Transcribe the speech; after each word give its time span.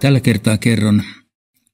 Tällä 0.00 0.20
kertaa 0.20 0.58
kerron 0.58 1.02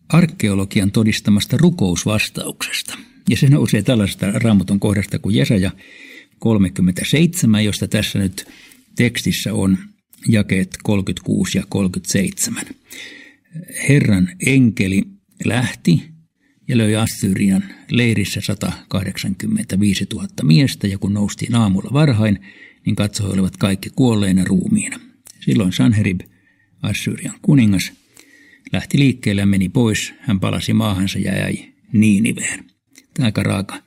arkeologian 0.09 0.91
todistamasta 0.91 1.57
rukousvastauksesta. 1.57 2.99
Ja 3.29 3.37
se 3.37 3.49
nousee 3.49 3.83
tällaista 3.83 4.31
raamatun 4.31 4.81
kohdasta 4.81 5.19
kuin 5.19 5.37
Jesaja 5.37 5.71
37, 6.39 7.65
josta 7.65 7.89
tässä 7.89 8.19
nyt 8.19 8.49
tekstissä 8.97 9.55
on 9.55 9.79
jakeet 10.29 10.77
36 10.83 11.59
ja 11.59 11.65
37. 11.69 12.65
Herran 13.89 14.29
enkeli 14.47 15.03
lähti 15.45 16.03
ja 16.69 16.79
löi 16.79 16.97
Assyrian 16.97 17.65
leirissä 17.91 18.41
185 18.41 20.07
000 20.15 20.29
miestä, 20.43 20.87
ja 20.87 20.99
kun 20.99 21.15
noustiin 21.15 21.55
aamulla 21.55 21.91
varhain, 21.93 22.39
niin 22.87 22.97
katsoi 22.97 23.33
olivat 23.33 23.57
kaikki 23.57 23.91
kuolleina 23.97 24.45
ruumiina. 24.45 25.01
Silloin 25.41 25.73
Sanherib, 25.73 26.21
Assyrian 26.83 27.39
kuningas, 27.43 27.93
lähti 28.73 28.99
liikkeelle 28.99 29.43
ja 29.43 29.47
meni 29.47 29.69
pois. 29.69 30.15
Hän 30.21 30.41
palasi 30.41 30.73
maahansa 30.73 31.19
ja 31.19 31.39
jäi 31.39 31.75
Niiniveen. 31.93 32.65
Tämä 33.15 33.27
aika 33.27 33.43
raaka. 33.43 33.83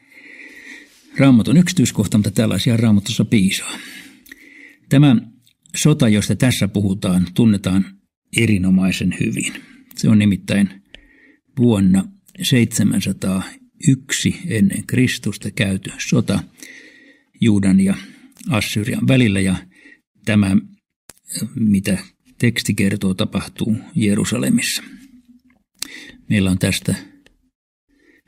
Raamatun 1.18 1.58
yksityiskohta, 1.58 2.18
mutta 2.18 2.32
tällaisia 2.32 2.78
raamatussa 2.78 3.26
piisaa. 3.26 3.78
Tämä 4.90 5.16
sota, 5.76 6.10
josta 6.10 6.36
tässä 6.36 6.68
puhutaan, 6.68 7.28
tunnetaan 7.34 7.86
erinomaisen 8.38 9.16
hyvin. 9.20 9.54
Se 9.96 10.10
on 10.10 10.20
nimittäin 10.20 10.82
vuonna 11.60 12.08
701 12.42 14.40
ennen 14.48 14.88
Kristusta 14.88 15.52
käyty 15.52 15.92
sota 16.10 16.40
Juudan 17.42 17.80
ja 17.80 17.96
Assyrian 18.50 19.08
välillä 19.08 19.40
ja 19.40 19.56
tämä, 20.26 20.58
mitä 21.56 21.98
teksti 22.38 22.74
kertoo, 22.74 23.14
tapahtuu 23.14 23.78
Jerusalemissa. 23.96 24.84
Meillä 26.30 26.52
on 26.52 26.60
tästä 26.60 26.96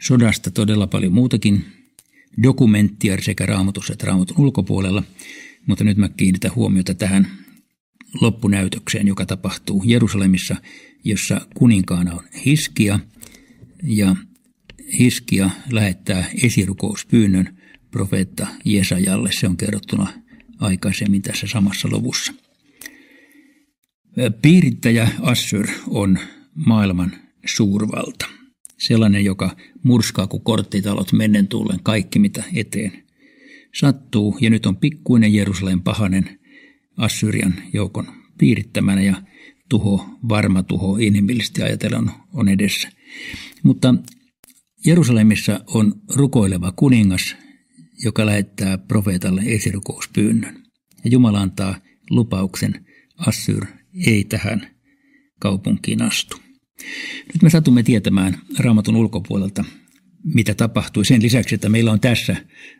sodasta 0.02 0.52
todella 0.52 0.88
paljon 0.88 1.14
muutakin 1.14 1.66
dokumenttia 2.44 3.18
sekä 3.22 3.46
raamatussa 3.46 3.94
että 3.94 4.06
raamatun 4.06 4.40
ulkopuolella, 4.40 5.04
mutta 5.66 5.84
nyt 5.84 5.98
mä 5.98 6.10
kiinnitän 6.10 6.56
huomiota 6.56 6.94
tähän 6.94 7.28
loppunäytökseen, 8.22 9.08
joka 9.08 9.26
tapahtuu 9.26 9.84
Jerusalemissa, 9.86 10.56
jossa 11.04 11.42
kuninkaana 11.56 12.14
on 12.14 12.24
Hiskia 12.46 13.00
ja 13.84 14.16
Hiskia 15.00 15.50
lähettää 15.72 16.26
esirukouspyynnön 16.44 17.58
profeetta 17.92 18.48
Jesajalle. 18.66 19.30
Se 19.32 19.48
on 19.48 19.58
kerrottuna 19.58 20.14
aikaisemmin 20.60 21.22
tässä 21.22 21.48
samassa 21.48 21.88
luvussa. 21.92 22.34
Piirittäjä 24.42 25.10
Assur 25.22 25.68
on 25.88 26.20
maailman 26.56 27.12
suurvalta. 27.46 28.26
Sellainen, 28.78 29.26
joka 29.26 29.56
murskaa 29.84 30.28
kuin 30.28 30.44
korttitalot 30.44 31.14
mennen 31.14 31.48
tullen 31.48 31.80
kaikki, 31.84 32.20
mitä 32.20 32.44
eteen 32.54 33.04
sattuu. 33.76 34.38
Ja 34.42 34.50
nyt 34.50 34.66
on 34.66 34.78
pikkuinen 34.78 35.34
Jerusalem 35.34 35.82
pahanen 35.82 36.40
Assyrian 36.98 37.54
joukon 37.74 38.08
piirittämänä 38.38 39.02
ja 39.02 39.16
tuho, 39.70 40.06
varma 40.30 40.64
tuho 40.64 40.98
inhimillisesti 40.98 41.64
ajatellen 41.64 42.12
on 42.34 42.50
edessä. 42.50 42.90
Mutta 43.64 43.96
Jerusalemissa 44.86 45.60
on 45.68 45.94
rukoileva 46.16 46.72
kuningas, 46.72 47.36
joka 48.04 48.26
lähettää 48.26 48.78
profeetalle 48.78 49.42
esirukouspyynnön. 49.46 50.64
Ja 51.04 51.10
Jumala 51.10 51.42
antaa 51.42 51.76
lupauksen, 52.10 52.86
Assyr 53.18 53.79
ei 54.06 54.24
tähän 54.24 54.68
kaupunkiin 55.40 56.02
astu. 56.02 56.38
Nyt 57.34 57.42
me 57.42 57.50
satumme 57.50 57.84
tietämään 57.84 58.42
raamatun 58.60 58.96
ulkopuolelta, 58.96 59.66
mitä 60.24 60.54
tapahtui. 60.54 61.06
Sen 61.06 61.22
lisäksi, 61.22 61.56
että 61.56 61.70
meillä 61.70 61.92
on 61.92 62.00
tässä, 62.00 62.36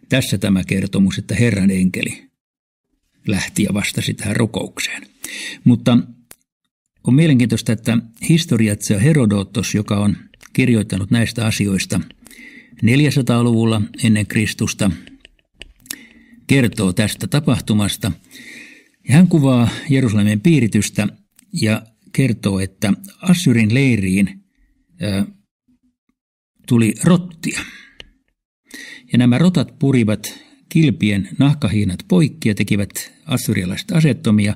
tässä 0.10 0.38
tämä 0.38 0.64
kertomus, 0.64 1.18
että 1.18 1.36
Herran 1.36 1.72
enkeli 1.72 2.30
lähti 3.28 3.64
ja 3.64 3.74
vastasi 3.74 4.14
tähän 4.14 4.36
rukoukseen. 4.36 5.04
Mutta 5.64 5.98
on 7.08 7.14
mielenkiintoista, 7.14 7.72
että 7.72 7.98
historiatsija 8.30 9.00
Herodotos, 9.00 9.76
joka 9.76 10.00
on 10.00 10.18
kirjoittanut 10.54 11.12
näistä 11.12 11.46
asioista 11.46 12.02
400-luvulla 12.86 13.82
ennen 14.04 14.28
Kristusta, 14.28 14.92
kertoo 16.48 16.94
tästä 16.94 17.28
tapahtumasta. 17.28 18.12
Ja 19.10 19.16
hän 19.16 19.28
kuvaa 19.28 19.70
Jerusalemin 19.90 20.42
piiritystä 20.42 21.08
ja 21.62 21.82
kertoo, 22.14 22.60
että 22.60 22.94
Assyrin 23.22 23.74
leiriin 23.74 24.44
ä, 25.02 25.26
tuli 26.68 26.94
rottia. 27.04 27.62
Ja 29.12 29.18
nämä 29.18 29.38
rotat 29.38 29.80
purivat 29.80 30.40
kilpien 30.70 31.30
nahkahiinat 31.40 32.00
poikki 32.08 32.50
ja 32.50 32.56
tekivät 32.56 33.14
assyrialaiset 33.26 33.92
asettomia 33.92 34.56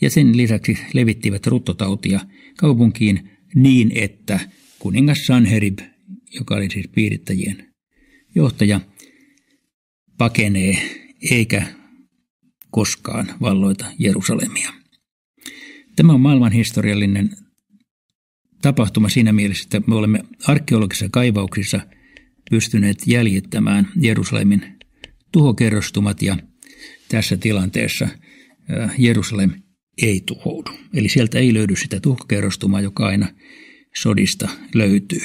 ja 0.00 0.10
sen 0.10 0.36
lisäksi 0.36 0.78
levittivät 0.92 1.46
ruttotautia 1.46 2.20
kaupunkiin 2.58 3.30
niin, 3.54 3.92
että 3.94 4.40
kuningas 4.78 5.18
Sanherib, 5.26 5.78
joka 6.32 6.54
oli 6.54 6.70
siis 6.70 6.88
piirittäjien 6.88 7.68
johtaja, 8.34 8.80
pakenee 10.18 10.76
eikä 11.30 11.83
koskaan 12.74 13.26
valloita 13.40 13.86
Jerusalemia. 13.98 14.72
Tämä 15.96 16.12
on 16.12 16.20
maailmanhistoriallinen 16.20 17.30
tapahtuma 18.62 19.08
siinä 19.08 19.32
mielessä, 19.32 19.64
että 19.64 19.82
me 19.86 19.94
olemme 19.94 20.24
arkeologisissa 20.48 21.08
kaivauksissa 21.12 21.80
pystyneet 22.50 22.96
jäljittämään 23.06 23.88
Jerusalemin 24.00 24.78
tuhokerrostumat 25.32 26.22
ja 26.22 26.36
tässä 27.08 27.36
tilanteessa 27.36 28.08
Jerusalem 28.98 29.50
ei 30.02 30.22
tuhoudu. 30.26 30.70
Eli 30.94 31.08
sieltä 31.08 31.38
ei 31.38 31.54
löydy 31.54 31.76
sitä 31.76 32.00
tuhokerrostumaa, 32.00 32.80
joka 32.80 33.06
aina 33.06 33.28
sodista 33.96 34.48
löytyy. 34.74 35.22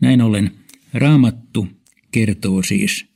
Näin 0.00 0.20
ollen 0.22 0.50
raamattu 0.94 1.68
kertoo 2.10 2.62
siis 2.62 3.06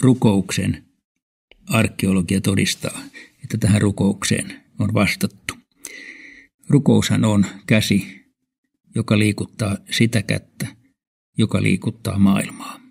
rukouksen. 0.00 0.87
Arkeologia 1.68 2.40
todistaa, 2.40 3.00
että 3.42 3.58
tähän 3.58 3.82
rukoukseen 3.82 4.62
on 4.78 4.94
vastattu. 4.94 5.54
Rukoushan 6.68 7.24
on 7.24 7.46
käsi, 7.66 8.24
joka 8.94 9.18
liikuttaa 9.18 9.76
sitä 9.90 10.22
kättä, 10.22 10.66
joka 11.38 11.62
liikuttaa 11.62 12.18
maailmaa. 12.18 12.87